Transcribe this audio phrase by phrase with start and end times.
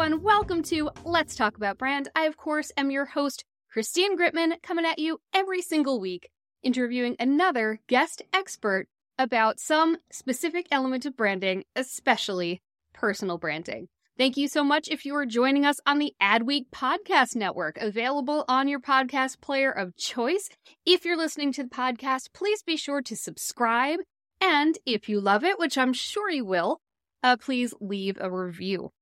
[0.00, 0.22] Everyone.
[0.22, 2.08] Welcome to Let's Talk About Brand.
[2.16, 6.30] I, of course, am your host, Christine Gritmon, coming at you every single week,
[6.62, 12.62] interviewing another guest expert about some specific element of branding, especially
[12.94, 13.88] personal branding.
[14.16, 18.46] Thank you so much if you are joining us on the Adweek Podcast Network, available
[18.48, 20.48] on your podcast player of choice.
[20.86, 23.98] If you're listening to the podcast, please be sure to subscribe.
[24.40, 26.80] And if you love it, which I'm sure you will,
[27.22, 28.92] uh, please leave a review.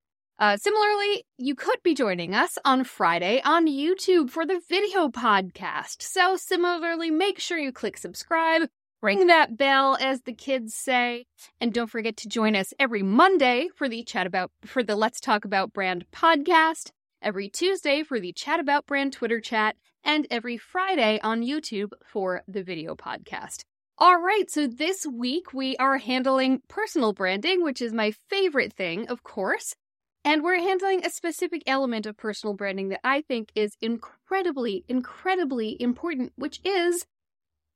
[0.41, 6.01] Uh, similarly, you could be joining us on Friday on YouTube for the video podcast.
[6.01, 8.69] So, similarly, make sure you click subscribe,
[9.03, 11.27] ring that bell, as the kids say,
[11.61, 15.19] and don't forget to join us every Monday for the chat about for the Let's
[15.19, 20.57] Talk About Brand podcast, every Tuesday for the Chat About Brand Twitter chat, and every
[20.57, 23.63] Friday on YouTube for the video podcast.
[23.99, 29.09] All right, so this week we are handling personal branding, which is my favorite thing,
[29.09, 29.75] of course.
[30.25, 35.81] And we're handling a specific element of personal branding that I think is incredibly, incredibly
[35.81, 37.07] important, which is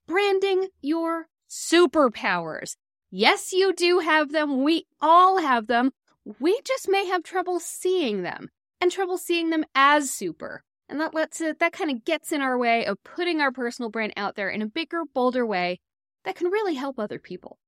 [0.06, 2.76] branding your superpowers.
[3.10, 4.62] Yes, you do have them.
[4.62, 5.92] We all have them.
[6.40, 8.48] We just may have trouble seeing them
[8.80, 10.62] and trouble seeing them as super.
[10.88, 13.90] And that lets it, that kind of gets in our way of putting our personal
[13.90, 15.80] brand out there in a bigger, bolder way
[16.24, 17.58] that can really help other people.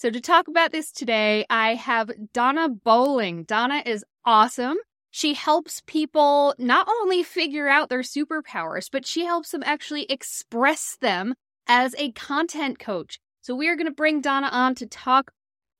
[0.00, 3.44] So to talk about this today, I have Dana Bowling.
[3.44, 4.78] Dana is awesome.
[5.10, 10.96] She helps people not only figure out their superpowers, but she helps them actually express
[11.02, 11.34] them
[11.66, 13.18] as a content coach.
[13.42, 15.32] So we are going to bring Dana on to talk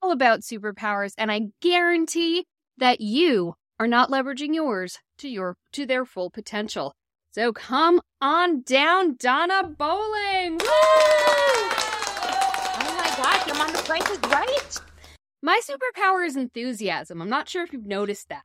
[0.02, 2.44] all about superpowers, and I guarantee
[2.76, 6.92] that you are not leveraging yours to your to their full potential.
[7.30, 10.58] So come on down, Dana Bowling.
[10.58, 11.49] Woo!
[13.20, 14.80] My gosh, I'm on the price is right.
[15.42, 17.20] My superpower is enthusiasm.
[17.20, 18.44] I'm not sure if you've noticed that.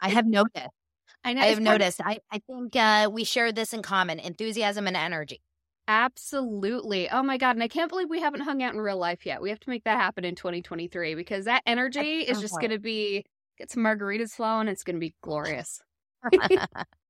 [0.00, 0.66] I have noticed.
[1.24, 2.00] I know I have part of- noticed.
[2.04, 5.40] I, I think uh, we share this in common enthusiasm and energy.
[5.86, 7.08] Absolutely.
[7.08, 9.40] Oh my god, and I can't believe we haven't hung out in real life yet.
[9.40, 12.80] We have to make that happen in 2023 because that energy is just going to
[12.80, 13.24] be
[13.58, 14.66] get some margaritas flowing.
[14.66, 15.80] It's going to be glorious.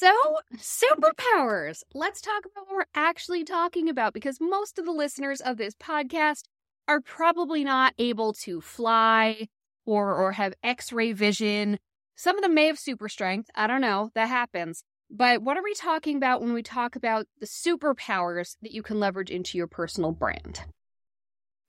[0.00, 0.14] So,
[0.54, 1.82] superpowers.
[1.92, 5.74] Let's talk about what we're actually talking about because most of the listeners of this
[5.74, 6.44] podcast
[6.86, 9.48] are probably not able to fly
[9.84, 11.80] or or have x-ray vision.
[12.14, 13.50] Some of them may have super strength.
[13.56, 14.12] I don't know.
[14.14, 14.84] That happens.
[15.10, 19.00] But what are we talking about when we talk about the superpowers that you can
[19.00, 20.60] leverage into your personal brand?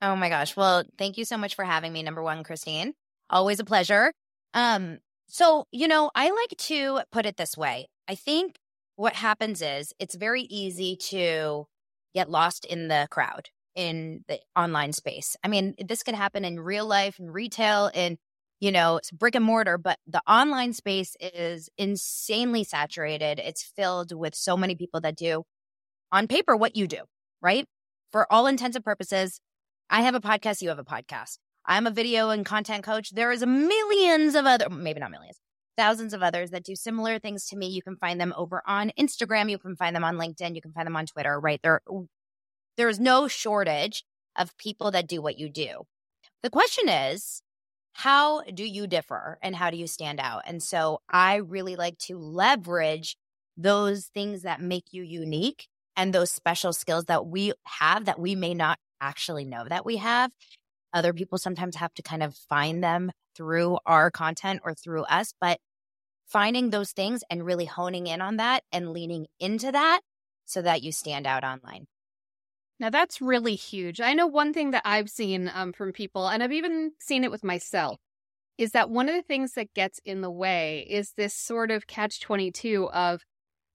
[0.04, 0.56] oh my gosh.
[0.56, 2.04] Well, thank you so much for having me.
[2.04, 2.94] Number one, Christine.
[3.28, 4.14] Always a pleasure.
[4.54, 7.88] Um, so, you know, I like to put it this way.
[8.10, 8.56] I think
[8.96, 11.68] what happens is it's very easy to
[12.16, 15.36] get lost in the crowd in the online space.
[15.44, 18.18] I mean, this could happen in real life, in retail, in
[18.60, 23.40] you know, it's brick and mortar, but the online space is insanely saturated.
[23.40, 25.44] It's filled with so many people that do
[26.12, 27.04] on paper what you do,
[27.42, 27.66] right?
[28.12, 29.40] For all intents and purposes,
[29.90, 31.38] I have a podcast, you have a podcast.
[31.66, 33.12] I'm a video and content coach.
[33.12, 35.40] There is millions of other, maybe not millions,
[35.80, 37.68] thousands of others that do similar things to me.
[37.68, 39.50] You can find them over on Instagram.
[39.50, 40.54] You can find them on LinkedIn.
[40.54, 41.62] You can find them on Twitter, right?
[41.64, 41.80] There,
[42.76, 44.04] there is no shortage
[44.36, 45.84] of people that do what you do.
[46.44, 47.42] The question is,
[47.94, 50.44] how do you differ and how do you stand out?
[50.46, 53.16] And so I really like to leverage
[53.56, 58.36] those things that make you unique and those special skills that we have that we
[58.36, 60.32] may not actually know that we have.
[60.94, 65.34] Other people sometimes have to kind of find them through our content or through us,
[65.40, 65.60] but
[66.30, 70.02] finding those things and really honing in on that and leaning into that
[70.46, 71.86] so that you stand out online.
[72.80, 74.00] Now that's really huge.
[74.00, 77.32] I know one thing that I've seen um, from people, and I've even seen it
[77.32, 78.00] with myself,
[78.58, 81.88] is that one of the things that gets in the way is this sort of
[81.88, 83.22] catch 22 of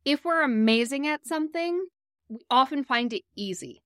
[0.05, 1.87] if we're amazing at something,
[2.29, 3.83] we often find it easy.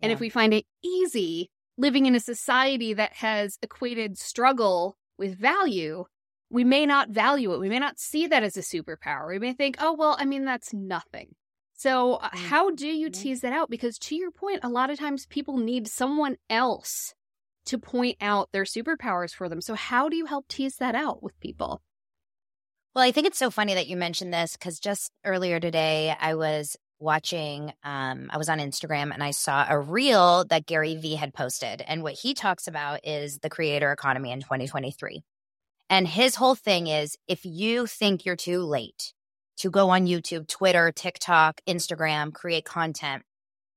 [0.00, 5.36] And if we find it easy, living in a society that has equated struggle with
[5.36, 6.04] value,
[6.50, 7.60] we may not value it.
[7.60, 9.28] We may not see that as a superpower.
[9.28, 11.34] We may think, oh, well, I mean, that's nothing.
[11.74, 12.46] So, uh, mm-hmm.
[12.46, 13.70] how do you tease that out?
[13.70, 17.14] Because to your point, a lot of times people need someone else
[17.66, 19.60] to point out their superpowers for them.
[19.60, 21.82] So, how do you help tease that out with people?
[22.94, 26.34] Well, I think it's so funny that you mentioned this because just earlier today, I
[26.34, 31.14] was watching, um, I was on Instagram and I saw a reel that Gary Vee
[31.14, 31.82] had posted.
[31.86, 35.22] And what he talks about is the creator economy in 2023.
[35.90, 39.14] And his whole thing is if you think you're too late
[39.58, 43.22] to go on YouTube, Twitter, TikTok, Instagram, create content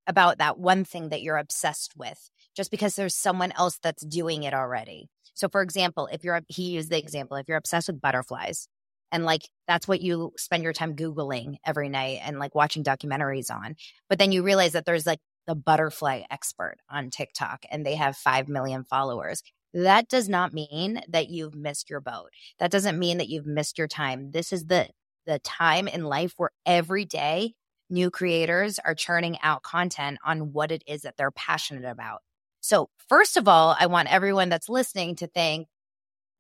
[0.08, 4.44] about that one thing that you're obsessed with, just because there's someone else that's doing
[4.44, 5.10] it already.
[5.34, 8.68] So, for example, if you're, he used the example, if you're obsessed with butterflies
[9.12, 13.50] and like that's what you spend your time Googling every night and like watching documentaries
[13.50, 13.75] on,
[14.10, 18.16] but then you realize that there's like the butterfly expert on TikTok and they have
[18.16, 19.42] 5 million followers
[19.73, 22.29] that does not mean that you've missed your boat.
[22.59, 24.31] That doesn't mean that you've missed your time.
[24.31, 24.89] This is the
[25.25, 27.53] the time in life where every day
[27.89, 32.21] new creators are churning out content on what it is that they're passionate about.
[32.62, 35.68] So, first of all, I want everyone that's listening to think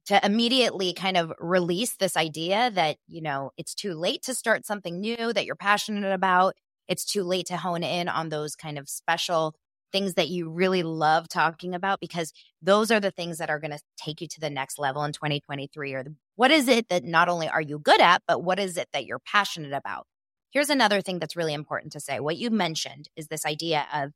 [0.07, 4.65] to immediately kind of release this idea that, you know, it's too late to start
[4.65, 6.55] something new that you're passionate about.
[6.87, 9.55] It's too late to hone in on those kind of special
[9.91, 13.71] things that you really love talking about because those are the things that are going
[13.71, 17.03] to take you to the next level in 2023 or the, what is it that
[17.03, 20.05] not only are you good at but what is it that you're passionate about?
[20.51, 22.19] Here's another thing that's really important to say.
[22.19, 24.11] What you mentioned is this idea of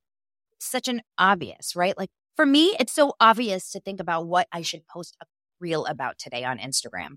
[0.60, 1.98] such an obvious right?
[1.98, 5.26] Like for me it's so obvious to think about what i should post a
[5.60, 7.16] reel about today on instagram.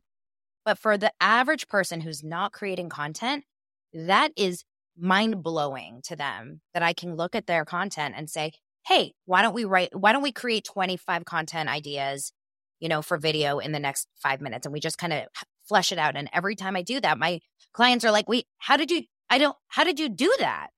[0.65, 3.45] But for the average person who's not creating content
[3.93, 4.65] that is
[4.99, 8.53] mind blowing to them that I can look at their content and say,
[8.87, 12.33] hey, why don't we write, why don't we create 25 content ideas,
[12.81, 14.67] you know, for video in the next five minutes?
[14.67, 15.25] And we just kind of
[15.69, 16.17] flesh it out.
[16.17, 17.41] And every time I do that, my
[17.73, 20.69] clients are like, wait, how did you, I don't, how did you do that?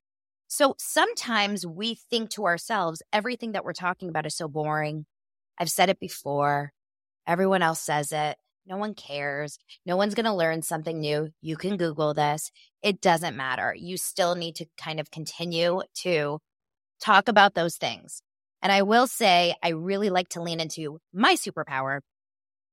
[0.49, 5.07] So sometimes we think to ourselves, everything that we're talking about is so boring.
[5.59, 6.73] I've said it before.
[7.27, 8.37] Everyone else says it.
[8.71, 9.59] No one cares.
[9.85, 11.31] No one's going to learn something new.
[11.43, 12.53] You can Google this.
[12.85, 13.75] It doesn't matter.
[13.77, 16.39] You still need to kind of continue to
[17.03, 18.23] talk about those things.
[18.63, 21.99] And I will say, I really like to lean into my superpower,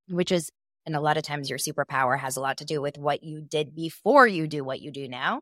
[0.08, 0.50] which is,
[0.86, 3.40] and a lot of times your superpower has a lot to do with what you
[3.40, 5.40] did before you do what you do now.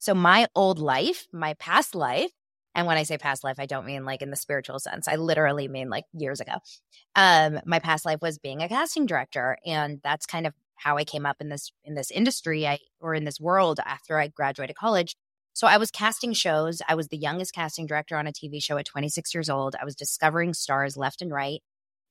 [0.00, 2.30] So my old life, my past life,
[2.74, 5.06] and when I say past life, I don't mean like in the spiritual sense.
[5.06, 6.54] I literally mean like years ago.
[7.14, 11.04] Um, my past life was being a casting director, and that's kind of how I
[11.04, 14.76] came up in this in this industry, I or in this world after I graduated
[14.76, 15.16] college.
[15.52, 16.82] So I was casting shows.
[16.88, 19.76] I was the youngest casting director on a TV show at 26 years old.
[19.80, 21.62] I was discovering stars left and right,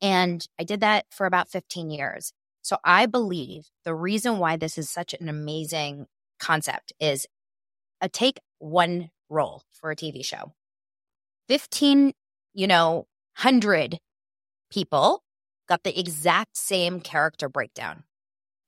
[0.02, 2.32] and I did that for about 15 years.
[2.62, 6.08] So I believe the reason why this is such an amazing
[6.40, 7.28] concept is
[8.00, 10.54] a take one role for a TV show.
[11.50, 12.14] 15,
[12.54, 13.08] you know,
[13.38, 14.00] 100
[14.72, 15.24] people
[15.68, 18.04] got the exact same character breakdown.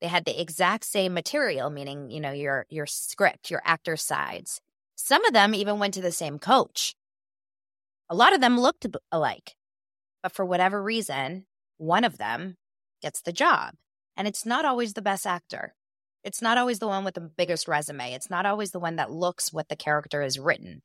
[0.02, 4.60] They had the exact same material, meaning, you know, your your script, your actor sides.
[4.96, 6.96] Some of them even went to the same coach.
[8.10, 9.56] A lot of them looked alike.
[10.22, 11.46] But for whatever reason,
[11.78, 12.58] one of them
[13.02, 13.76] gets the job.
[14.18, 15.76] And it's not always the best actor.
[16.26, 18.14] It's not always the one with the biggest resume.
[18.14, 20.82] It's not always the one that looks what the character is written.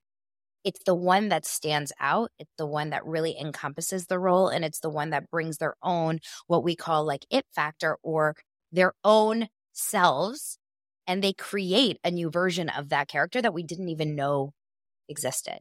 [0.64, 2.30] It's the one that stands out.
[2.38, 4.48] It's the one that really encompasses the role.
[4.48, 8.36] And it's the one that brings their own, what we call like it factor or
[8.70, 10.58] their own selves.
[11.06, 14.52] And they create a new version of that character that we didn't even know
[15.08, 15.60] existed.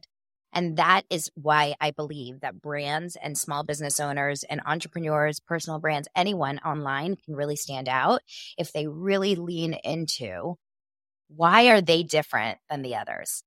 [0.52, 5.78] And that is why I believe that brands and small business owners and entrepreneurs, personal
[5.78, 8.22] brands, anyone online can really stand out
[8.58, 10.56] if they really lean into
[11.28, 13.44] why are they different than the others?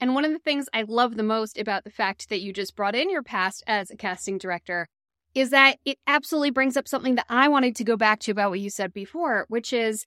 [0.00, 2.76] And one of the things I love the most about the fact that you just
[2.76, 4.88] brought in your past as a casting director
[5.34, 8.50] is that it absolutely brings up something that I wanted to go back to about
[8.50, 10.06] what you said before, which is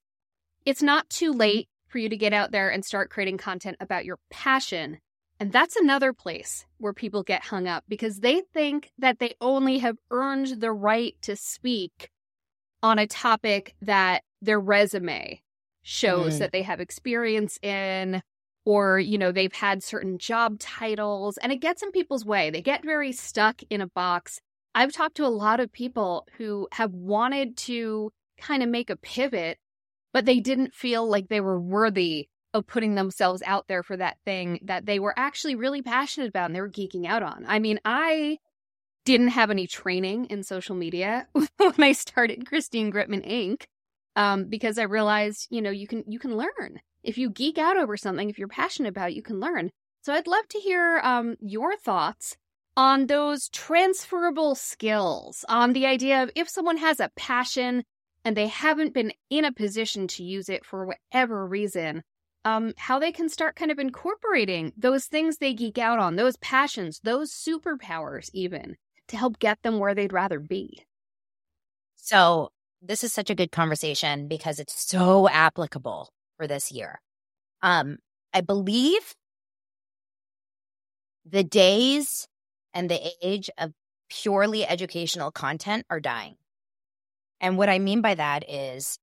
[0.65, 4.05] it's not too late for you to get out there and start creating content about
[4.05, 4.99] your passion
[5.39, 9.77] and that's another place where people get hung up because they think that they only
[9.79, 12.09] have earned the right to speak
[12.83, 15.41] on a topic that their resume
[15.81, 16.39] shows mm.
[16.39, 18.21] that they have experience in
[18.65, 22.61] or you know they've had certain job titles and it gets in people's way they
[22.61, 24.39] get very stuck in a box
[24.75, 28.97] i've talked to a lot of people who have wanted to kind of make a
[28.97, 29.57] pivot
[30.13, 34.17] but they didn't feel like they were worthy of putting themselves out there for that
[34.25, 37.45] thing that they were actually really passionate about and they were geeking out on.
[37.47, 38.39] I mean, I
[39.05, 43.63] didn't have any training in social media when I started Christine Gritmon Inc.
[44.15, 47.77] um, because I realized, you know, you can you can learn if you geek out
[47.77, 48.29] over something.
[48.29, 49.71] If you're passionate about it, you can learn.
[50.01, 52.37] So I'd love to hear um, your thoughts
[52.77, 57.83] on those transferable skills, on the idea of if someone has a passion
[58.23, 62.03] and they haven't been in a position to use it for whatever reason,
[62.49, 66.37] um, how they can start kind of incorporating those things they geek out on, those
[66.37, 68.75] passions, those superpowers, even
[69.07, 70.83] to help get them where they'd rather be.
[71.95, 72.49] So,
[72.81, 77.01] this is such a good conversation because it's so applicable for this year.
[77.61, 77.97] Um,
[78.33, 79.15] I believe
[81.25, 82.27] the days
[82.73, 83.73] and the age of
[84.09, 86.35] purely educational content are dying.
[87.41, 88.97] And what I mean by that is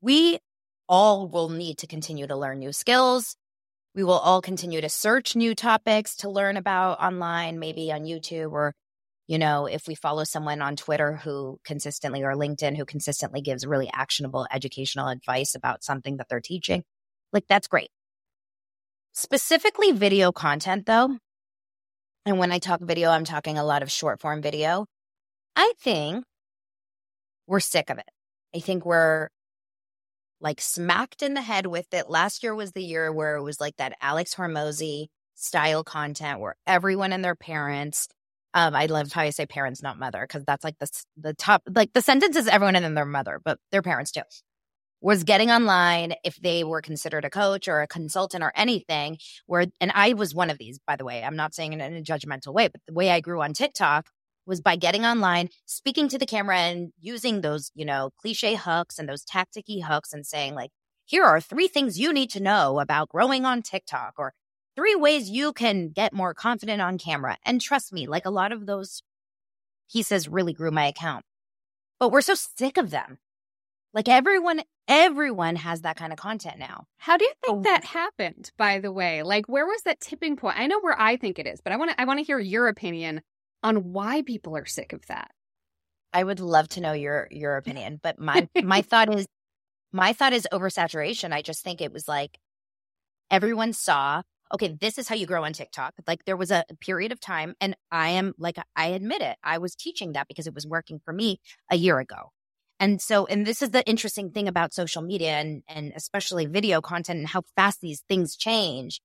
[0.00, 0.40] we
[0.92, 3.34] all will need to continue to learn new skills.
[3.94, 8.52] We will all continue to search new topics to learn about online, maybe on YouTube
[8.52, 8.74] or,
[9.26, 13.66] you know, if we follow someone on Twitter who consistently or LinkedIn who consistently gives
[13.66, 16.84] really actionable educational advice about something that they're teaching.
[17.32, 17.88] Like that's great.
[19.14, 21.16] Specifically video content though,
[22.26, 24.84] and when I talk video, I'm talking a lot of short form video.
[25.56, 26.24] I think
[27.46, 28.10] we're sick of it.
[28.54, 29.28] I think we're
[30.42, 32.10] like smacked in the head with it.
[32.10, 36.56] Last year was the year where it was like that Alex Hormozi style content where
[36.66, 38.08] everyone and their parents.
[38.54, 41.62] Um, I love how you say parents, not mother, because that's like the the top.
[41.74, 44.22] Like the sentence is everyone and then their mother, but their parents too
[45.02, 49.66] was getting online if they were considered a coach or a consultant or anything where
[49.80, 52.02] and I was one of these by the way I'm not saying it in a
[52.02, 54.06] judgmental way but the way I grew on TikTok
[54.46, 58.98] was by getting online speaking to the camera and using those you know cliche hooks
[58.98, 60.70] and those tacticky hooks and saying like
[61.04, 64.32] here are three things you need to know about growing on TikTok or
[64.76, 68.52] three ways you can get more confident on camera and trust me like a lot
[68.52, 69.02] of those
[69.92, 71.24] pieces really grew my account
[71.98, 73.18] but we're so sick of them
[73.94, 76.86] like everyone, everyone has that kind of content now.
[76.96, 77.62] How do you think oh.
[77.62, 79.22] that happened, by the way?
[79.22, 80.58] Like where was that tipping point?
[80.58, 82.38] I know where I think it is, but I want to I want to hear
[82.38, 83.20] your opinion
[83.62, 85.30] on why people are sick of that.
[86.12, 89.26] I would love to know your your opinion, but my my thought is
[89.92, 91.32] my thought is oversaturation.
[91.32, 92.38] I just think it was like
[93.30, 95.94] everyone saw, okay, this is how you grow on TikTok.
[96.06, 99.36] Like there was a period of time and I am like I admit it.
[99.42, 101.40] I was teaching that because it was working for me
[101.70, 102.30] a year ago.
[102.82, 106.80] And so, and this is the interesting thing about social media and, and especially video
[106.80, 109.00] content and how fast these things change.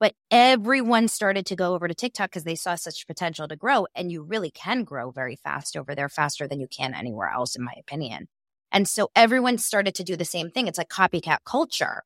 [0.00, 3.86] But everyone started to go over to TikTok because they saw such potential to grow.
[3.94, 7.54] And you really can grow very fast over there, faster than you can anywhere else,
[7.54, 8.26] in my opinion.
[8.72, 10.66] And so everyone started to do the same thing.
[10.66, 12.02] It's like copycat culture.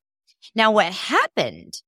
[0.53, 1.81] Now, what happened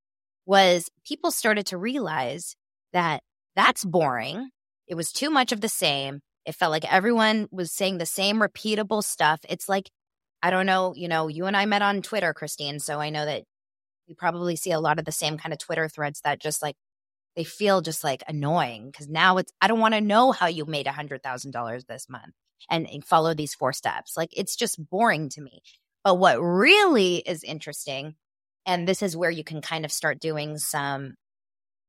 [0.46, 2.56] was people started to realize
[2.94, 3.22] that
[3.56, 4.50] that's boring.
[4.88, 6.22] It was too much of the same.
[6.46, 9.42] It felt like everyone was saying the same repeatable stuff.
[9.50, 9.90] It's like,
[10.42, 12.80] I don't know, you know, you and I met on Twitter, Christine.
[12.80, 13.44] So I know that
[14.08, 16.76] you probably see a lot of the same kind of Twitter threads that just like,
[17.36, 20.66] they feel just like annoying because now it's, I don't want to know how you
[20.66, 22.34] made a $100,000 this month
[22.70, 24.18] and, and follow these four steps.
[24.18, 25.62] Like, it's just boring to me.
[26.04, 28.16] But what really is interesting,
[28.66, 31.16] and this is where you can kind of start doing some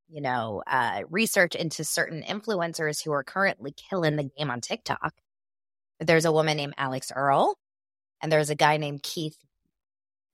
[0.08, 5.14] you know, uh, research into certain influencers who are currently killing the game on TikTok.
[6.00, 7.58] There's a woman named Alix Earle,
[8.22, 9.36] and there's a guy named Keith.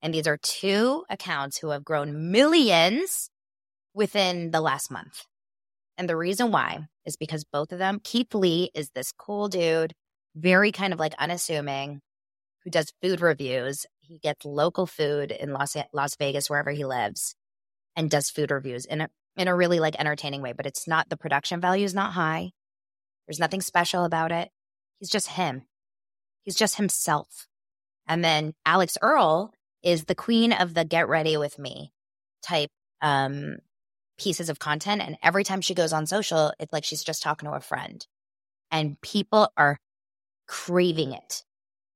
[0.04, 3.30] And these are two accounts who have grown millions
[3.94, 5.22] within the last month.
[5.96, 9.94] And the reason why is because both of them, Keith Lee is this cool dude,
[10.36, 12.02] very kind of like unassuming,
[12.64, 13.86] who does food reviews.
[14.00, 17.34] He gets local food in Las, Las Vegas, wherever he lives,
[17.96, 18.84] and does food reviews.
[18.84, 19.08] And
[19.38, 22.50] in a really like entertaining way, but it's not the production value is not high.
[23.26, 24.50] There's nothing special about it.
[24.98, 25.62] He's just him.
[26.42, 27.46] He's just himself.
[28.06, 29.54] And then Alix Earle
[29.84, 31.92] is the queen of the get ready with me
[32.42, 32.70] type
[33.02, 33.58] um,
[34.18, 35.02] pieces of content.
[35.02, 38.04] And every time she goes on social, it's like she's just talking to a friend.
[38.70, 39.78] And people are
[40.48, 41.44] craving it.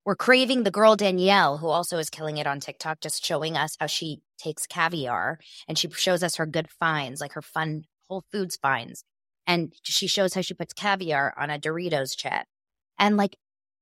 [0.04, 3.76] We're craving the girl Danielle, who also is killing it on TikTok, just showing us
[3.80, 8.24] how she takes caviar and she shows us her good finds, like her fun Whole
[8.30, 9.04] Foods finds.
[9.46, 12.46] And she shows how she puts caviar on a Doritos chip.
[12.98, 13.36] And like,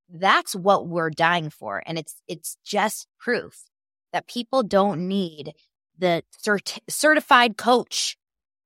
[0.09, 1.83] that's what we're dying for.
[1.85, 3.65] And it's, it's just proof
[4.13, 5.53] that people don't need
[5.97, 8.17] the cert- certified coach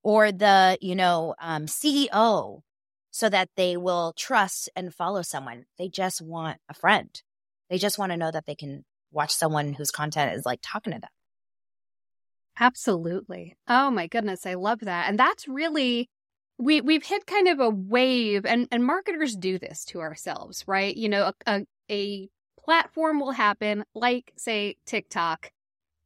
[0.03, 2.61] or the, you know, um, CEO
[3.11, 5.65] so that they will trust and follow someone.
[5.77, 7.21] They just want a friend.
[7.69, 10.93] They just want to know that they can watch someone whose content is like talking
[10.93, 11.09] to them.
[12.59, 13.55] Absolutely.
[13.67, 15.09] Oh my goodness, I love that.
[15.09, 16.09] And that's really
[16.57, 20.95] we we've hit kind of a wave and and marketers do this to ourselves, right?
[20.95, 22.29] You know, a, a, a
[22.63, 25.51] platform will happen, like, say, TikTok.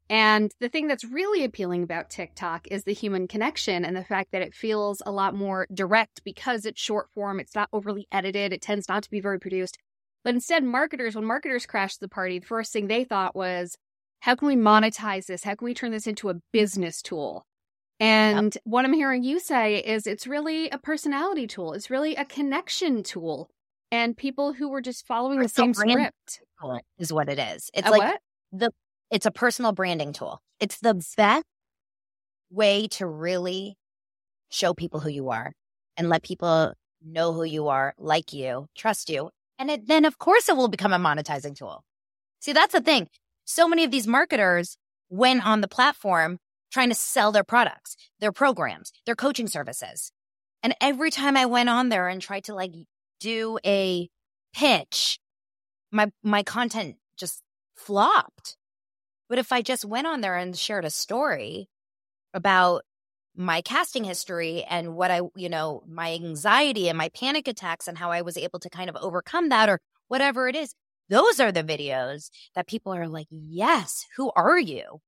[0.09, 4.31] And the thing that's really appealing about TikTok is the human connection and the fact
[4.31, 8.53] that it feels a lot more direct because it's short form, it's not overly edited,
[8.53, 9.77] it tends not to be very produced.
[10.24, 13.77] But instead, marketers, when marketers crashed the party, the first thing they thought was,
[14.19, 15.43] how can we monetize this?
[15.43, 17.45] How can we turn this into a business tool?
[18.00, 18.62] And yep.
[18.65, 21.74] what I'm hearing you say is it's really a personality tool.
[21.74, 23.50] It's really a connection tool.
[23.95, 26.41] And people who were just following the same script
[26.99, 27.71] is what it is.
[27.73, 28.19] It's a like what?
[28.51, 28.71] the
[29.09, 30.41] it's a personal branding tool.
[30.59, 31.45] It's the best
[32.49, 33.77] way to really
[34.49, 35.53] show people who you are
[35.95, 39.29] and let people know who you are, like you, trust you.
[39.57, 41.85] And it, then of course it will become a monetizing tool.
[42.41, 43.07] See, that's the thing.
[43.45, 44.77] So many of these marketers
[45.09, 50.11] went on the platform trying to sell their products, their programs, their coaching services.
[50.61, 52.73] And every time I went on there and tried to like
[53.19, 54.10] do a
[54.53, 55.19] pitch,
[55.91, 57.41] my my content just
[57.75, 58.57] flopped.
[59.29, 61.67] But if I just went on there and shared a story
[62.34, 62.84] about
[63.36, 67.98] my casting history and what I, you know, my anxiety and my panic attacks and
[67.98, 70.74] how I was able to kind of overcome that or whatever it is,
[71.10, 75.00] those are the videos that people are like, yes, who are you?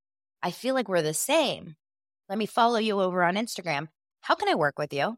[0.43, 1.75] I feel like we're the same.
[2.29, 3.87] Let me follow you over on Instagram.
[4.21, 5.17] How can I work with you?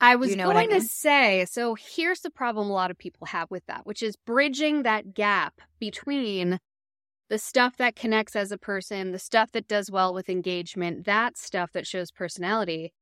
[0.00, 0.80] I was You know going I mean?
[0.80, 4.16] to say, so here's the problem a lot of people have with that, which is
[4.16, 6.60] bridging that gap between
[7.28, 11.36] the stuff that connects as a person, the stuff that does well with engagement, that
[11.36, 12.92] stuff that shows personality,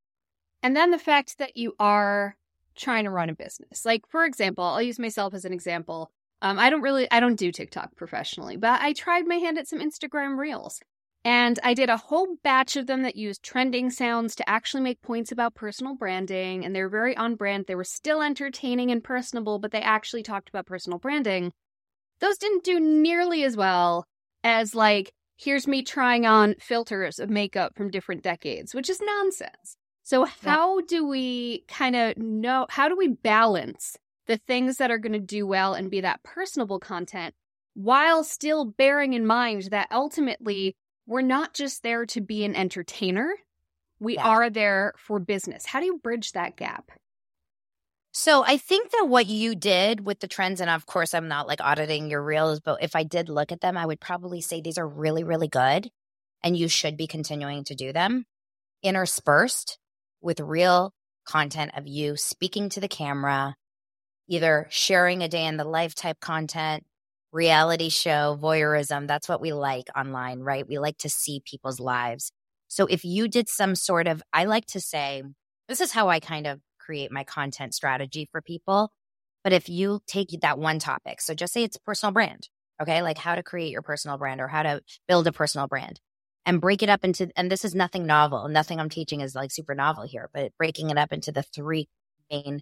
[0.62, 2.37] and then the fact that you are
[2.74, 3.85] trying to run a business.
[3.85, 6.11] Like, for example, I'll use myself as an example.
[6.42, 9.68] Um, I don't really, I don't do TikTok professionally, but I tried my hand at
[9.68, 10.80] some Instagram reels.
[11.25, 15.01] And I did a whole batch of them that used trending sounds to actually make
[15.01, 16.65] points about personal branding.
[16.65, 17.65] And they were very on brand.
[17.67, 21.53] They were still entertaining and personable, but they actually talked about personal branding.
[22.21, 24.07] Those didn't do nearly as well
[24.43, 29.77] as, like, here's me trying on filters of makeup from different decades, which is nonsense.
[30.03, 34.99] So, how do we kind of know, how do we balance the things that are
[34.99, 37.35] going to do well and be that personable content
[37.75, 43.35] while still bearing in mind that ultimately we're not just there to be an entertainer,
[44.01, 44.29] we Yeah.
[44.29, 45.67] are there for business.
[45.67, 46.90] How do you bridge that gap?
[48.12, 51.49] So I think that what you did with the trends, and of course, I'm not
[51.49, 54.61] like auditing your reels, but if I did look at them, I would probably say
[54.61, 55.90] these are really, really good.
[56.43, 58.27] And you should be continuing to do them
[58.83, 59.79] interspersed
[60.21, 60.93] with real
[61.25, 63.57] content of you speaking to the camera,
[64.29, 66.85] either sharing a day in the life type content,
[67.35, 69.09] reality show, voyeurism.
[69.09, 70.66] That's what we like online, right?
[70.66, 72.33] We like to see people's lives.
[72.68, 75.23] So if you did some sort of, I like to say,
[75.68, 78.90] this is how I kind of create my content strategy for people.
[79.42, 82.49] But if you take that one topic, so just say it's personal brand,
[82.81, 86.01] okay, like how to create your personal brand or how to build a personal brand
[86.47, 88.49] and break it up into, and this is nothing novel.
[88.49, 91.88] Nothing I'm teaching is like super novel here, but breaking it up into the three
[92.31, 92.61] main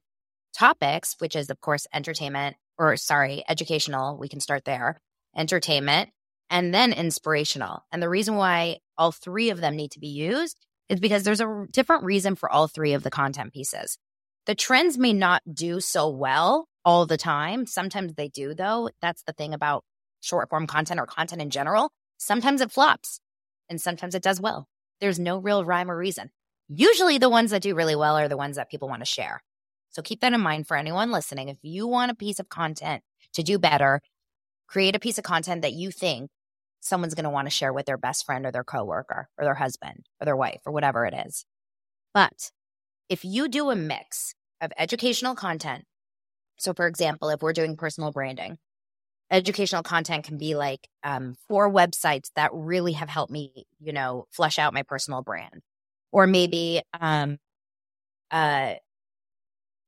[0.56, 4.18] topics, which is, of course, entertainment or sorry, educational.
[4.18, 5.00] We can start there,
[5.36, 6.10] entertainment,
[6.50, 7.84] and then inspirational.
[7.90, 10.56] And the reason why all three of them need to be used
[10.88, 13.98] is because there's a different reason for all three of the content pieces.
[14.46, 17.66] The trends may not do so well all the time.
[17.66, 18.90] Sometimes they do, though.
[19.00, 19.84] That's the thing about
[20.20, 21.90] short form content or content in general.
[22.18, 23.20] Sometimes it flops
[23.68, 24.66] and sometimes it does well.
[25.00, 26.30] There's no real rhyme or reason.
[26.68, 29.42] Usually, the ones that do really well are the ones that people want to share.
[29.92, 31.48] So keep that in mind for anyone listening.
[31.48, 33.02] If you want a piece of content
[33.34, 34.00] to do better,
[34.68, 36.30] create a piece of content that you think
[36.80, 39.54] someone's going to want to share with their best friend or their coworker or their
[39.54, 41.44] husband or their wife or whatever it is.
[42.14, 42.50] But
[43.08, 45.84] if you do a mix of educational content.
[46.58, 48.58] So, for example, if we're doing personal branding,
[49.30, 54.26] educational content can be like um, four websites that really have helped me, you know,
[54.30, 55.62] flesh out my personal brand,
[56.12, 57.38] or maybe, um,
[58.30, 58.74] uh,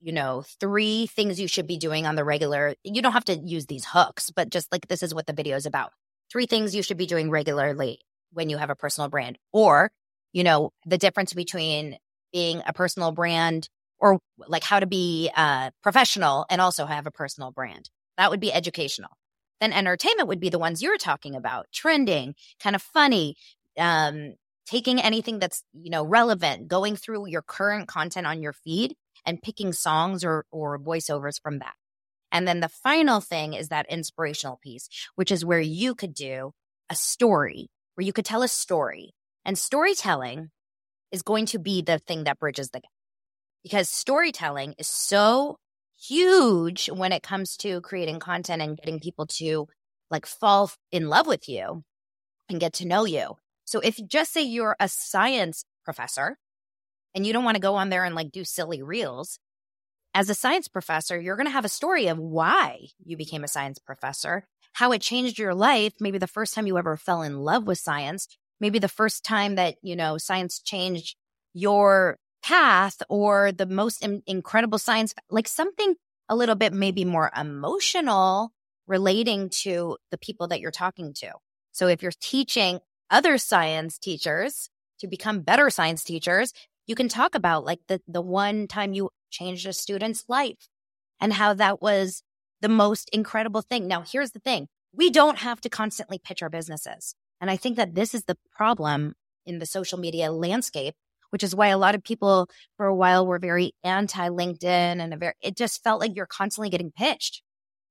[0.05, 2.75] you know, three things you should be doing on the regular.
[2.85, 5.57] You don't have to use these hooks, but just like this is what the video
[5.57, 5.93] is about.
[6.31, 9.93] Three things you should be doing regularly when you have a personal brand, or
[10.35, 11.97] you know, the difference between
[12.35, 17.11] being a personal brand or like how to be uh, professional and also have a
[17.11, 17.88] personal brand.
[18.19, 19.17] That would be educational.
[19.62, 23.37] Then entertainment would be the ones you're talking about, trending, kind of funny,
[23.79, 24.35] um,
[24.67, 29.43] taking anything that's you know relevant, going through your current content on your feed and
[29.43, 31.75] picking songs or or voiceovers from that.
[32.33, 36.53] And then the final thing is that inspirational piece, which is where you could do
[36.91, 39.15] a story, where you could tell a story.
[39.45, 40.51] And storytelling
[41.13, 42.91] is going to be the thing that bridges the gap
[43.65, 45.57] because storytelling is so
[45.99, 49.67] huge when it comes to creating content and getting people to
[50.11, 51.83] like fall in love with you
[52.49, 53.35] and get to know you.
[53.65, 56.37] So if you just say you're a science professor
[57.14, 59.38] and you don't want to go on there and like do silly reels,
[60.14, 63.48] as a science professor, you're going to have a story of why you became a
[63.48, 67.40] science professor, how it changed your life, maybe the first time you ever fell in
[67.40, 68.29] love with science,
[68.61, 71.16] maybe the first time that, you know, science changed
[71.53, 75.96] your path or the most in- incredible science, like something
[76.29, 78.53] a little bit maybe more emotional
[78.87, 81.33] relating to the people that you're talking to.
[81.72, 86.53] So if you're teaching other science teachers to become better science teachers,
[86.87, 90.68] you can talk about like the, the one time you changed a student's life
[91.20, 92.23] and how that was
[92.61, 93.87] the most incredible thing.
[93.87, 94.68] Now, here's the thing.
[94.94, 97.14] We don't have to constantly pitch our businesses.
[97.40, 100.94] And I think that this is the problem in the social media landscape
[101.35, 104.62] which is why a lot of people for a while were very anti LinkedIn
[105.03, 107.42] and a very, it just felt like you're constantly getting pitched.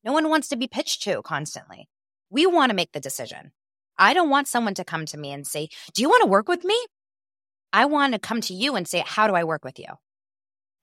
[0.06, 1.90] No one wants to be pitched to constantly.
[2.30, 3.52] We want to make the decision.
[3.98, 6.48] I don't want someone to come to me and say, Do you want to work
[6.48, 6.78] with me?
[7.74, 9.88] I want to come to you and say, How do I work with you?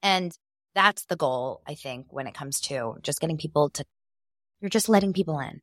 [0.03, 0.37] And
[0.74, 3.85] that's the goal, I think, when it comes to just getting people to,
[4.61, 5.61] you're just letting people in.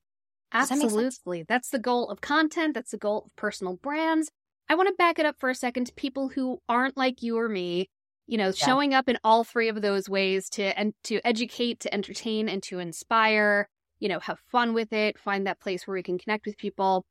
[0.54, 1.40] Absolutely.
[1.42, 2.74] That that's the goal of content.
[2.74, 4.32] That's the goal of personal brands.
[4.70, 7.38] I want to back it up for a second to people who aren't like you
[7.38, 7.90] or me,
[8.26, 8.52] you know, yeah.
[8.66, 12.64] showing up in all three of those ways to and to educate, to entertain, and
[12.64, 13.70] to inspire.
[14.00, 17.04] You know, have fun with it, find that place where we can connect with people.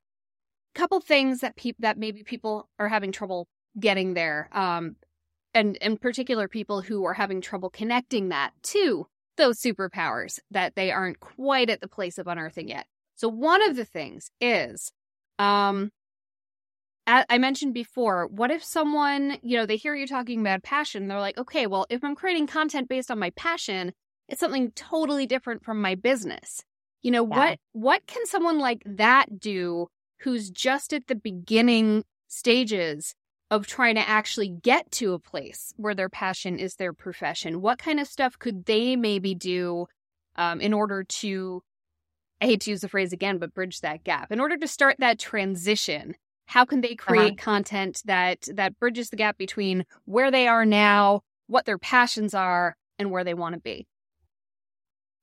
[0.74, 3.48] Couple things that people that maybe people are having trouble
[3.78, 4.96] getting there, um,
[5.54, 10.90] and in particular, people who are having trouble connecting that to those superpowers that they
[10.90, 12.86] aren't quite at the place of unearthing yet.
[13.14, 14.92] So one of the things is
[15.38, 15.90] um,
[17.06, 21.20] I mentioned before, what if someone, you know, they hear you talking about passion, they're
[21.20, 23.92] like, okay, well, if I'm creating content based on my passion,
[24.28, 26.64] it's something totally different from my business.
[27.02, 27.36] You know, yeah.
[27.36, 29.86] what what can someone like that do
[30.20, 33.14] who's just at the beginning stages
[33.50, 37.60] of trying to actually get to a place where their passion is their profession?
[37.60, 39.86] What kind of stuff could they maybe do
[40.36, 41.62] um, in order to
[42.40, 44.96] I hate to use the phrase again, but bridge that gap in order to start
[44.98, 47.44] that transition how can they create uh-huh.
[47.44, 52.76] content that that bridges the gap between where they are now what their passions are
[52.98, 53.86] and where they want to be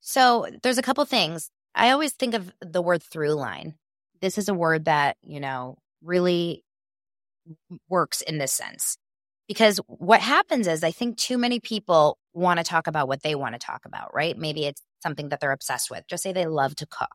[0.01, 3.73] so there's a couple things i always think of the word through line
[4.21, 6.62] this is a word that you know really
[7.89, 8.97] works in this sense
[9.47, 13.36] because what happens is i think too many people want to talk about what they
[13.36, 16.45] want to talk about right maybe it's something that they're obsessed with just say they
[16.45, 17.10] love to cook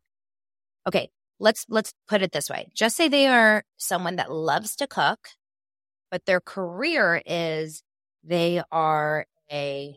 [0.87, 1.09] okay
[1.41, 2.69] let's let's put it this way.
[2.75, 5.29] Just say they are someone that loves to cook,
[6.11, 7.83] but their career is
[8.25, 9.97] they are a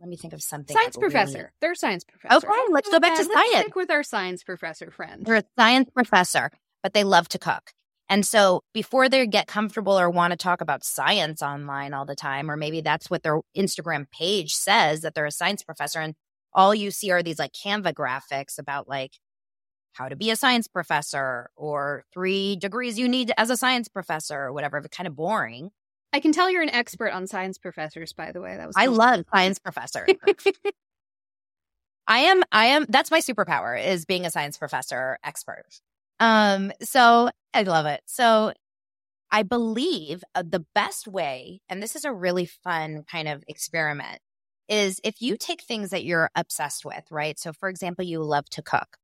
[0.00, 0.76] let me think of something.
[0.76, 1.38] Science professor.
[1.38, 1.48] Really...
[1.60, 2.46] They're science professor.
[2.46, 3.64] Okay, let's go back to let's science.
[3.64, 5.24] Stick with our science professor friend.
[5.24, 6.50] They're a science professor,
[6.82, 7.72] but they love to cook.
[8.08, 12.14] And so before they get comfortable or want to talk about science online all the
[12.14, 16.14] time, or maybe that's what their Instagram page says that they're a science professor, and
[16.52, 19.12] all you see are these like Canva graphics about like
[19.94, 24.38] how to be a science professor or three degrees you need as a science professor
[24.38, 25.70] or whatever, kind of boring.
[26.12, 28.56] I can tell you're an expert on science professors, by the way.
[28.56, 30.06] That was I love science professor.
[32.06, 35.64] I am I am that's my superpower is being a science professor expert.
[36.20, 38.00] Um so I love it.
[38.06, 38.52] So
[39.30, 44.20] I believe uh, the best way and this is a really fun kind of experiment
[44.68, 47.38] is if you take things that you're obsessed with, right?
[47.38, 48.96] So for example, you love to cook.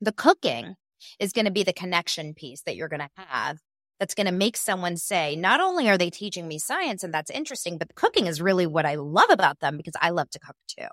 [0.00, 0.76] The cooking
[1.18, 3.58] is going to be the connection piece that you're going to have
[3.98, 7.30] that's going to make someone say, not only are they teaching me science and that's
[7.30, 10.38] interesting, but the cooking is really what I love about them because I love to
[10.38, 10.86] cook too.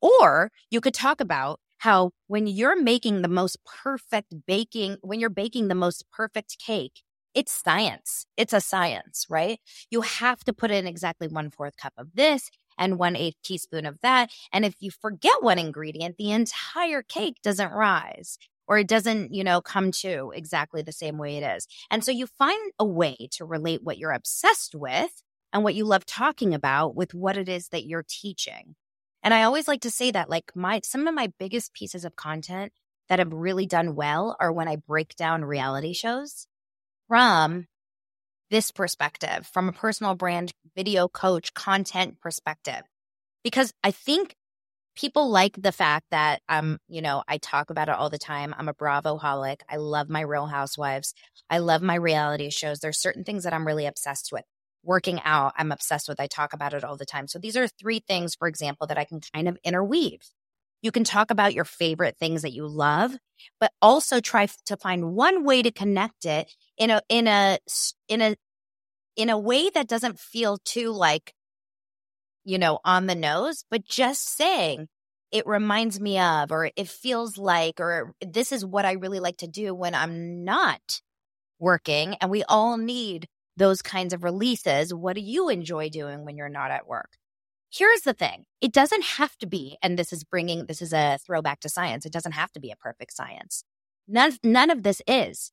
[0.00, 5.30] Or you could talk about how when you're making the most perfect baking, when you're
[5.30, 7.02] baking the most perfect cake,
[7.34, 8.26] it's science.
[8.36, 9.60] It's a science, right?
[9.90, 13.86] You have to put in exactly one fourth cup of this and one eighth teaspoon
[13.86, 14.30] of that.
[14.52, 19.44] And if you forget one ingredient, the entire cake doesn't rise or it doesn't, you
[19.44, 21.66] know, come to exactly the same way it is.
[21.90, 25.84] And so you find a way to relate what you're obsessed with and what you
[25.84, 28.74] love talking about with what it is that you're teaching.
[29.26, 32.14] And I always like to say that like my some of my biggest pieces of
[32.14, 32.72] content
[33.08, 36.46] that have really done well are when I break down reality shows
[37.08, 37.66] from
[38.52, 42.82] this perspective, from a personal brand video coach content perspective.
[43.42, 44.36] Because I think
[44.94, 48.54] people like the fact that um, you know, I talk about it all the time.
[48.56, 49.62] I'm a Bravo holic.
[49.68, 51.14] I love my Real Housewives.
[51.50, 52.78] I love my reality shows.
[52.78, 54.44] There's certain things that I'm really obsessed with.
[54.86, 56.20] Working out, I'm obsessed with.
[56.20, 57.26] I talk about it all the time.
[57.26, 60.20] So these are three things, for example, that I can kind of interweave.
[60.80, 63.16] You can talk about your favorite things that you love,
[63.58, 67.58] but also try to find one way to connect it in a in a
[68.08, 68.36] in a
[69.16, 71.34] in a way that doesn't feel too like
[72.46, 74.86] you know, on the nose, but just saying
[75.32, 79.38] it reminds me of, or it feels like, or this is what I really like
[79.38, 81.02] to do when I'm not
[81.58, 82.14] working.
[82.20, 84.92] And we all need those kinds of releases.
[84.92, 87.16] What do you enjoy doing when you're not at work?
[87.70, 91.18] Here's the thing it doesn't have to be, and this is bringing, this is a
[91.24, 92.06] throwback to science.
[92.06, 93.64] It doesn't have to be a perfect science.
[94.08, 95.52] None, none of this is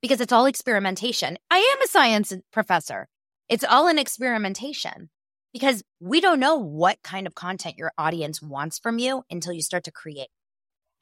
[0.00, 1.38] because it's all experimentation.
[1.50, 3.08] I am a science professor.
[3.48, 5.10] It's all an experimentation
[5.52, 9.62] because we don't know what kind of content your audience wants from you until you
[9.62, 10.28] start to create.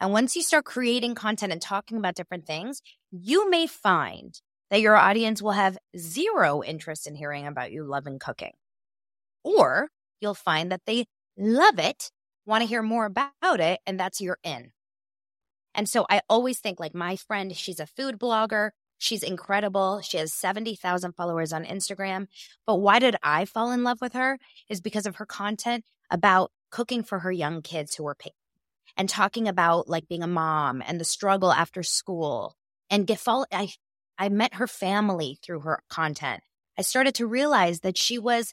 [0.01, 4.81] And once you start creating content and talking about different things, you may find that
[4.81, 8.53] your audience will have zero interest in hearing about you loving cooking.
[9.43, 9.89] Or
[10.21, 11.07] you'll find that they
[11.37, 12.11] love it,
[12.47, 14.73] want to hear more about it, and that's your in.
[15.75, 18.71] And so I always think like my friend, she's a food blogger.
[18.99, 20.03] She's incredible.
[20.03, 22.27] She has 70,000 followers on Instagram.
[22.67, 24.39] But why did I fall in love with her?
[24.69, 28.33] Is because of her content about cooking for her young kids who were paid
[28.97, 32.55] and talking about like being a mom and the struggle after school
[32.91, 33.47] and get follow.
[33.51, 33.71] I,
[34.21, 36.43] I met her family through her content.
[36.79, 38.53] I started to realize that she was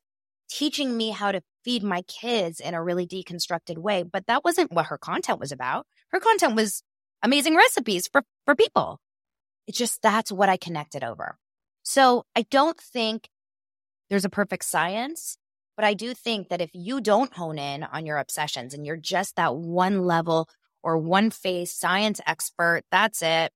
[0.50, 4.04] teaching me how to feed my kids in a really deconstructed way.
[4.04, 5.86] But that wasn't what her content was about.
[6.14, 6.84] Her content was
[7.22, 9.02] amazing recipes for, for people.
[9.68, 11.38] It's just that's what I connected over.
[11.84, 13.28] So I don't think
[14.10, 15.38] there's a perfect science,
[15.76, 18.96] but I do think that if you don't hone in on your obsessions and you're
[18.96, 20.48] just that one level
[20.82, 23.52] or one phase science expert, that's it.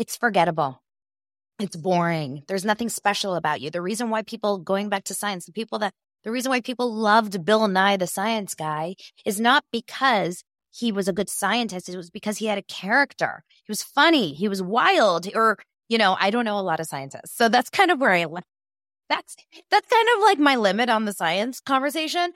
[0.00, 0.82] It's forgettable.
[1.58, 2.42] It's boring.
[2.48, 3.68] There's nothing special about you.
[3.68, 5.92] The reason why people, going back to science, the people that,
[6.24, 8.94] the reason why people loved Bill Nye, the science guy,
[9.26, 11.86] is not because he was a good scientist.
[11.90, 13.44] It was because he had a character.
[13.66, 14.32] He was funny.
[14.32, 15.28] He was wild.
[15.34, 15.58] Or,
[15.90, 17.36] you know, I don't know a lot of scientists.
[17.36, 18.24] So that's kind of where I
[19.10, 19.36] that's
[19.70, 22.32] that's kind of like my limit on the science conversation.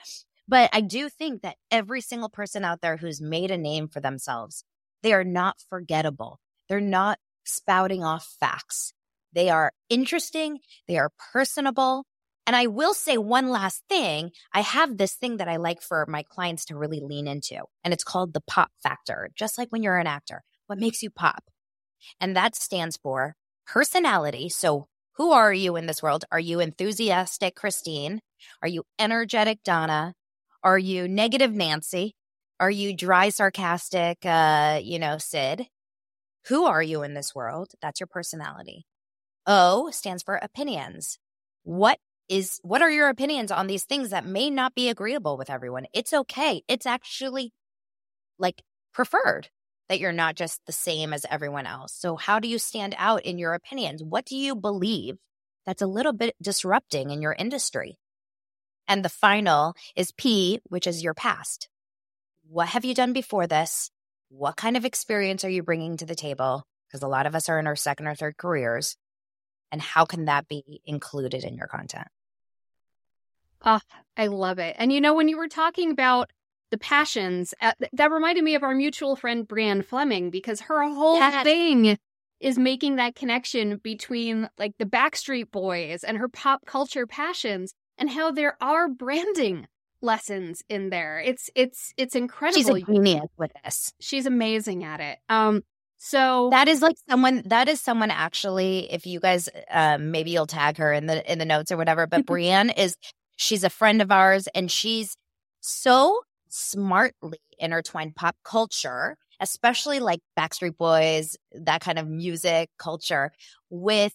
[0.47, 4.01] But I do think that every single person out there who's made a name for
[4.01, 4.65] themselves,
[5.03, 6.41] they are not forgettable.
[6.69, 8.93] They're not spouting off facts.
[9.33, 10.61] They are interesting.
[10.87, 12.05] They are personable.
[12.47, 14.31] And I will say one last thing.
[14.53, 17.95] I have this thing that I like for my clients to really lean into, and
[17.95, 20.43] it's called the pop factor, just like when you're an actor.
[20.67, 21.45] What makes you pop?
[22.21, 23.35] And that stands for
[23.67, 24.51] personality.
[24.51, 26.25] So, who are you in this world?
[26.33, 28.21] Are you enthusiastic, Christine?
[28.61, 30.15] Are you energetic, Dana?
[30.63, 32.15] Are you negative, Nancy?
[32.61, 35.67] Are you dry, sarcastic, uh, you know, Sid?
[36.49, 37.73] Who are you in this world?
[37.81, 38.87] That's your personality.
[39.47, 41.19] O stands for opinions.
[41.63, 45.51] What is what are your opinions on these things that may not be agreeable with
[45.51, 45.87] everyone?
[45.93, 46.63] It's okay.
[46.69, 47.53] It's actually
[48.39, 49.49] like preferred
[49.89, 51.95] that you're not just the same as everyone else.
[51.95, 54.03] So, how do you stand out in your opinions?
[54.03, 55.17] What do you believe
[55.67, 57.99] that's a little bit disrupting in your industry?
[58.89, 61.69] And the final is P, which is your past.
[62.49, 63.91] What have you done before this?
[64.37, 66.67] What kind of experience are you bringing to the table?
[66.89, 68.97] Because a lot of us are in our second or third careers
[69.71, 72.07] and how can that be included in your content?
[73.65, 73.81] Oh,
[74.17, 74.77] I love it.
[74.79, 76.31] And you know, when you were talking about
[76.71, 81.17] the passions, uh, that reminded me of our mutual friend, Brianne Fleming, because her whole
[81.17, 81.45] yes.
[81.45, 81.97] thing
[82.41, 88.11] is making that connection between like the Backstreet Boys and her pop culture passions and
[88.11, 89.67] how there are branding
[90.05, 91.19] lessons in there.
[91.19, 92.63] It's it's it's incredible.
[92.63, 93.93] She's a genius with this.
[94.01, 95.19] She's amazing at it.
[95.29, 95.63] Um
[95.97, 100.47] So that is like someone that is someone actually if you guys um maybe you'll
[100.47, 102.97] tag her in the in the notes or whatever but Brianne is
[103.37, 105.17] she's a friend of ours and she's
[105.61, 113.33] so smartly intertwined pop culture especially like Backstreet Boys that kind of music culture
[113.71, 114.15] with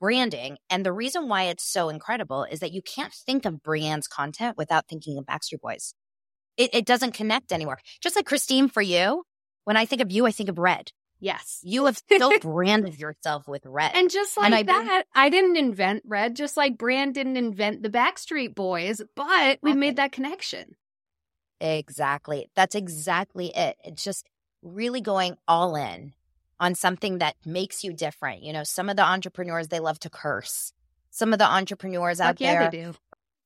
[0.00, 4.08] branding and the reason why it's so incredible is that you can't think of Brianne's
[4.08, 5.94] content without thinking of Backstreet Boys
[6.56, 9.24] it, it doesn't connect anymore just like Christine for you
[9.64, 10.92] when I think of you, I think of red.
[11.20, 11.60] Yes.
[11.62, 13.92] You have still branded yourself with red.
[13.94, 17.82] And just like and I that, I didn't invent red, just like Brand didn't invent
[17.82, 20.76] the Backstreet Boys, but we made that connection.
[21.60, 22.50] Exactly.
[22.54, 23.76] That's exactly it.
[23.84, 24.26] It's just
[24.62, 26.12] really going all in
[26.60, 28.42] on something that makes you different.
[28.42, 30.72] You know, some of the entrepreneurs, they love to curse.
[31.10, 32.94] Some of the entrepreneurs out yeah, there, they do.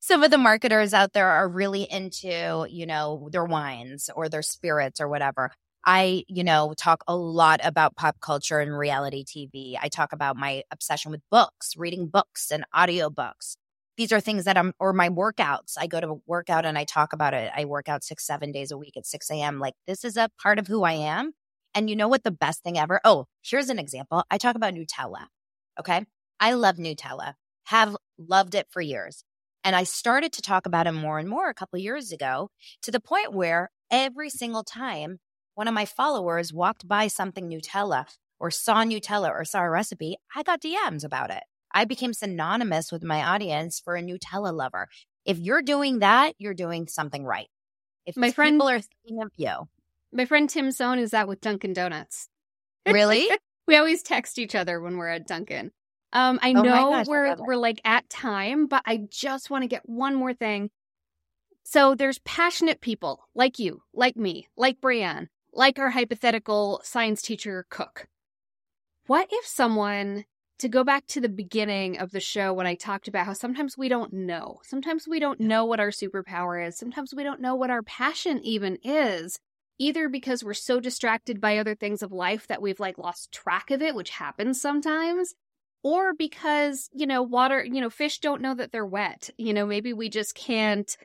[0.00, 4.42] some of the marketers out there are really into, you know, their wines or their
[4.42, 5.50] spirits or whatever.
[5.84, 9.76] I, you know, talk a lot about pop culture and reality TV.
[9.80, 13.56] I talk about my obsession with books, reading books and audiobooks.
[13.96, 15.74] These are things that I'm, or my workouts.
[15.78, 17.50] I go to a workout and I talk about it.
[17.54, 19.58] I work out six, seven days a week at 6 a.m.
[19.58, 21.32] Like this is a part of who I am.
[21.74, 23.00] And you know what the best thing ever?
[23.04, 24.24] Oh, here's an example.
[24.30, 25.26] I talk about Nutella.
[25.78, 26.04] Okay.
[26.40, 29.24] I love Nutella, have loved it for years.
[29.64, 32.50] And I started to talk about it more and more a couple years ago
[32.82, 35.18] to the point where every single time
[35.54, 38.06] one of my followers walked by something Nutella
[38.38, 41.42] or saw Nutella or saw a recipe, I got DMs about it.
[41.74, 44.88] I became synonymous with my audience for a Nutella lover.
[45.24, 47.48] If you're doing that, you're doing something right.
[48.06, 49.68] If my friend, people are thinking of you.
[50.12, 52.28] My friend Tim Sohn is out with Dunkin' Donuts.
[52.86, 53.28] Really?
[53.66, 55.72] we always text each other when we're at Dunkin'.
[56.14, 59.68] Um, I oh know gosh, we're we're like at time, but I just want to
[59.68, 60.70] get one more thing.
[61.64, 67.66] So there's passionate people like you, like me, like Brianne, like our hypothetical science teacher
[67.68, 68.08] cook.
[69.06, 70.24] What if someone,
[70.60, 73.76] to go back to the beginning of the show when I talked about how sometimes
[73.76, 77.54] we don't know, sometimes we don't know what our superpower is, sometimes we don't know
[77.54, 79.38] what our passion even is,
[79.78, 83.70] either because we're so distracted by other things of life that we've like lost track
[83.70, 85.34] of it, which happens sometimes,
[85.82, 89.30] or because, you know, water, you know, fish don't know that they're wet.
[89.38, 90.96] You know, maybe we just can't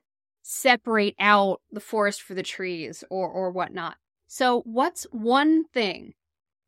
[0.41, 3.95] separate out the forest for the trees or or whatnot.
[4.27, 6.13] So, what's one thing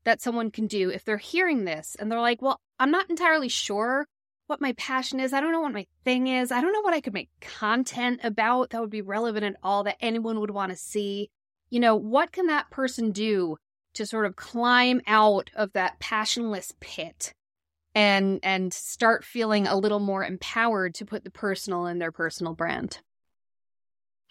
[0.06, 3.50] that someone can do if they're hearing this and they're like, well, I'm not entirely
[3.50, 4.08] sure
[4.48, 5.34] what my passion is.
[5.34, 6.52] I don't know what my thing is.
[6.52, 9.84] I don't know what I could make content about that would be relevant at all
[9.84, 11.32] that anyone would want to see.
[11.76, 13.58] You know, what can that person do
[13.96, 17.34] to sort of climb out of that passionless pit
[17.94, 22.54] and and start feeling a little more empowered to put the personal in their personal
[22.54, 23.00] brand?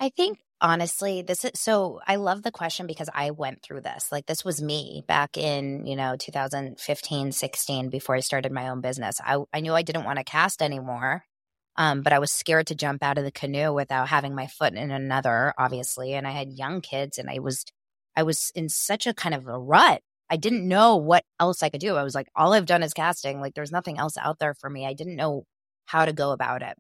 [0.01, 4.11] I think honestly this is so i love the question because i went through this.
[4.11, 8.81] Like this was me back in you know 2015 16 before i started my own
[8.81, 9.21] business.
[9.23, 11.27] I, I knew i didn't want to cast anymore
[11.77, 14.75] um, but i was scared to jump out of the canoe without having my foot
[14.75, 17.65] in another obviously and i had young kids and i was
[18.17, 21.69] i was in such a kind of a rut i didn't know what else i
[21.69, 24.39] could do i was like all i've done is casting like there's nothing else out
[24.39, 25.45] there for me i didn't know
[25.87, 26.77] how to go about it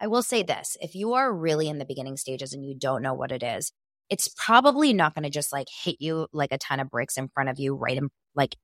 [0.00, 3.02] I will say this if you are really in the beginning stages and you don't
[3.02, 3.72] know what it is,
[4.10, 7.28] it's probably not going to just like hit you like a ton of bricks in
[7.28, 7.96] front of you, right?
[7.96, 8.56] In, like,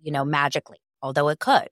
[0.00, 1.68] you know, magically, although it could.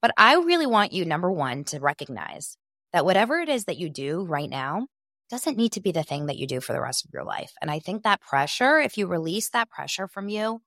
[0.00, 2.56] But I really want you, number one, to recognize
[2.92, 4.86] that whatever it is that you do right now
[5.30, 7.52] doesn't need to be the thing that you do for the rest of your life.
[7.60, 10.60] And I think that pressure, if you release that pressure from you,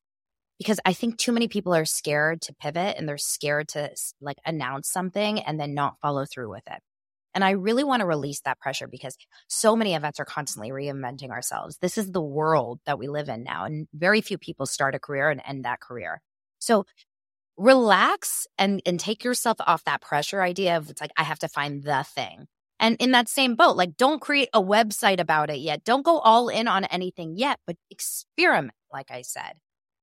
[0.59, 3.89] because I think too many people are scared to pivot and they're scared to
[4.21, 6.79] like announce something and then not follow through with it.
[7.33, 9.17] And I really want to release that pressure because
[9.47, 11.77] so many of us are constantly reinventing ourselves.
[11.81, 13.65] This is the world that we live in now.
[13.65, 16.21] And very few people start a career and end that career.
[16.59, 16.85] So
[17.61, 21.47] relax and, and take yourself off that pressure idea of it's like, I have to
[21.47, 22.47] find the thing.
[22.79, 25.83] And in that same boat, like don't create a website about it yet.
[25.83, 29.53] Don't go all in on anything yet, but experiment, like I said.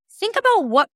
[0.09, 0.89] Think about what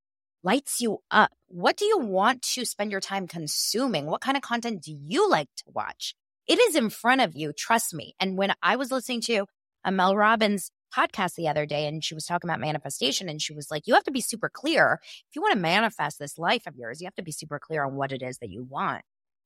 [0.44, 1.32] lights you up.
[1.48, 4.06] What do you want to spend your time consuming?
[4.06, 6.16] What kind of content do you like to watch?
[6.48, 7.52] It is in front of you.
[7.52, 8.16] Trust me.
[8.20, 9.46] And when I was listening to
[9.84, 13.54] a Mel Robbins podcast the other day and she was talking about manifestation and she
[13.54, 15.00] was like, you have to be super clear.
[15.02, 17.84] If you want to manifest this life of yours, you have to be super clear
[17.86, 19.02] on what it is that you want.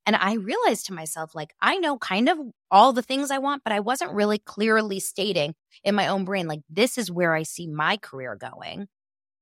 [0.06, 2.38] And I realized to myself, like, I know kind of
[2.70, 6.48] all the things I want, but I wasn't really clearly stating in my own brain,
[6.48, 8.88] like, this is where I see my career going.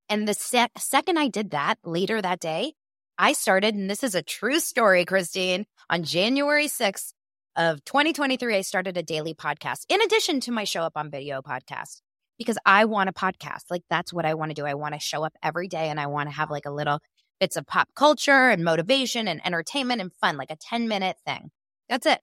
[0.09, 2.73] And the sec- second I did that later that day,
[3.19, 7.13] I started, and this is a true story, Christine, on January 6th,
[7.57, 11.41] of 2023, I started a daily podcast in addition to my show up on video
[11.43, 12.03] podcast.
[12.39, 13.65] because I want a podcast.
[13.71, 14.67] Like that's what I want to do.
[14.67, 17.01] I want to show up every day and I want to have like a little
[17.41, 21.51] bits of pop culture and motivation and entertainment and fun, like a 10 minute thing.
[21.89, 22.21] That's it.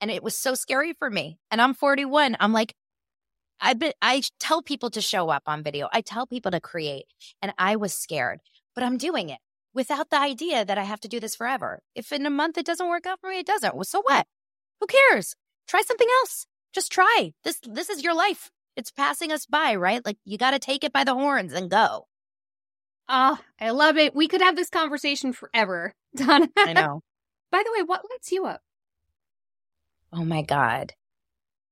[0.00, 1.38] And it was so scary for me.
[1.50, 2.36] And I'm 41.
[2.40, 2.74] I'm like,
[3.60, 5.88] I been, I tell people to show up on video.
[5.92, 7.06] I tell people to create.
[7.42, 8.40] And I was scared,
[8.74, 9.38] but I'm doing it
[9.74, 11.80] without the idea that I have to do this forever.
[11.94, 13.74] If in a month it doesn't work out for me, it doesn't.
[13.74, 14.26] Well, so what?
[14.80, 15.34] Who cares?
[15.66, 16.46] Try something else.
[16.72, 17.32] Just try.
[17.44, 18.50] This this is your life.
[18.76, 20.04] It's passing us by, right?
[20.04, 22.06] Like you got to take it by the horns and go.
[23.08, 24.14] Ah, I love it.
[24.14, 26.48] We could have this conversation forever, Dana.
[26.56, 27.02] I know.
[27.50, 28.60] By the way, what lights you up?
[30.12, 30.92] Oh my god.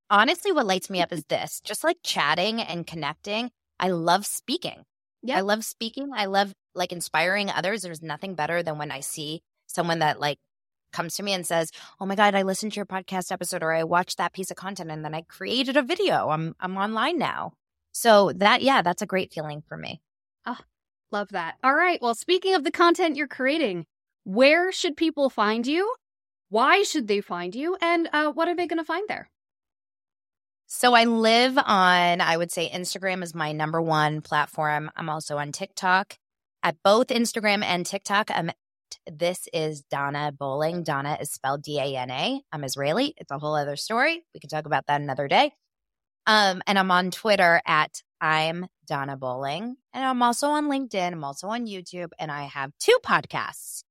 [0.09, 1.61] Honestly, what lights me up is this.
[1.63, 3.51] Just like chatting and connecting.
[3.79, 4.85] I love speaking.
[5.23, 5.39] Yeah.
[5.39, 6.11] I love speaking.
[6.15, 7.83] I love like inspiring others.
[7.83, 10.39] There's nothing better than when I see someone that like
[10.97, 11.70] comes to me and says,
[12.01, 14.57] "Oh my god, I listened to your podcast episode or I watched that piece of
[14.57, 16.30] content and then I created a video.
[16.30, 17.53] I'm I'm online now."
[17.92, 20.01] So that yeah, that's a great feeling for me.
[20.47, 20.59] Oh,
[21.12, 21.57] love that.
[21.62, 22.01] All right.
[22.01, 23.86] Well, speaking of the content you're creating,
[24.24, 25.94] where should people find you?
[26.49, 27.76] Why should they find you?
[27.80, 29.30] And uh, what are they going to find there?
[30.66, 34.90] So I live on, I would say Instagram is my number one platform.
[34.97, 36.18] I'm also on TikTok.
[36.62, 38.51] At both Instagram and TikTok, I'm
[39.07, 40.82] this is Dana Bowling.
[40.82, 42.41] Dana is spelled D A N A.
[42.53, 43.14] I'm Israeli.
[43.16, 44.24] It's a whole other story.
[44.34, 45.53] We can talk about that another day.
[46.26, 49.76] Um, and I'm on Twitter at I'm Dana Bowling.
[49.93, 51.12] And I'm also on LinkedIn.
[51.12, 52.11] I'm also on YouTube.
[52.18, 53.82] And I have two podcasts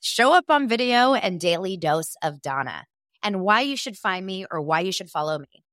[0.00, 2.84] Show Up on Video and Daily Dose of Dana.
[3.22, 5.64] And why you should find me or why you should follow me.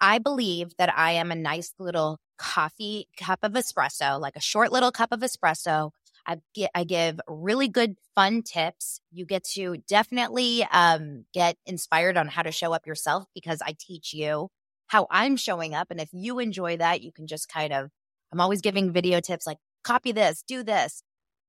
[0.00, 4.72] I believe that I am a nice little coffee cup of espresso, like a short
[4.72, 5.90] little cup of espresso
[6.26, 9.00] I get I give really good fun tips.
[9.10, 13.74] You get to definitely um, get inspired on how to show up yourself because I
[13.78, 14.48] teach you
[14.86, 15.90] how I'm showing up.
[15.90, 17.90] And if you enjoy that, you can just kind of
[18.32, 21.02] I'm always giving video tips like copy this, do this.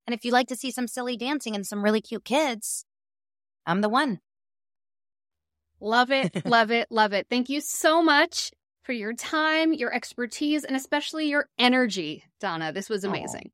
[0.06, 2.84] And if you like to see some silly dancing and some really cute kids,
[3.66, 4.20] I'm the one.
[5.80, 7.26] Love it, love it, love it.
[7.30, 8.50] Thank you so much
[8.82, 12.72] for your time, your expertise, and especially your energy, Dana.
[12.72, 13.50] This was amazing.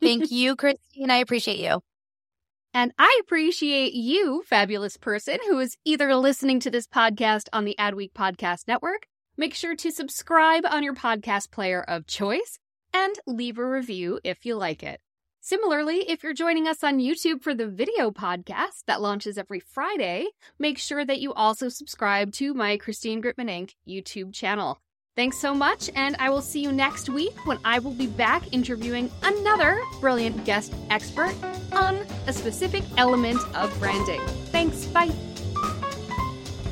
[0.00, 1.10] Thank you, Christine.
[1.10, 1.80] I appreciate you.
[2.74, 7.74] And I appreciate you, fabulous person, who is either listening to this podcast on the
[7.78, 9.06] Adweek Podcast Network.
[9.38, 12.58] Make sure to subscribe on your podcast player of choice
[12.92, 15.00] and leave a review if you like it.
[15.40, 20.26] Similarly, if you're joining us on YouTube for the video podcast that launches every Friday,
[20.58, 23.74] make sure that you also subscribe to my Christine Gritmon Inc.
[23.88, 24.80] YouTube channel.
[25.16, 28.52] Thanks so much, and I will see you next week when I will be back
[28.52, 31.34] interviewing another brilliant guest expert
[31.72, 34.20] on a specific element of branding.
[34.52, 35.08] Thanks, bye.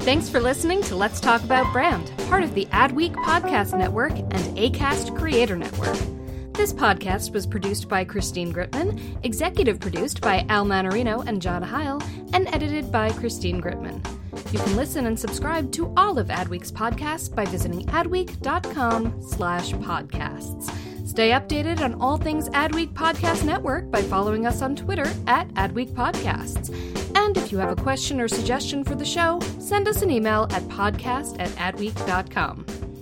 [0.04, 4.58] Thanks for listening to Let's Talk About Brand, part of the Adweek Podcast Network and
[4.58, 5.96] ACAST Creator Network.
[6.54, 12.00] This podcast was produced by Christine Gritmon, executive produced by Al Manarino and John Heil,
[12.32, 14.02] and edited by Christine Gritmon.
[14.52, 20.70] You can listen and subscribe to all of Adweek's podcasts by visiting adweek.com slash podcasts.
[21.06, 25.92] Stay updated on all things Adweek Podcast Network by following us on Twitter at Adweek
[25.92, 26.72] Podcasts.
[27.16, 30.46] And if you have a question or suggestion for the show, send us an email
[30.50, 32.93] at podcast at adweek.com.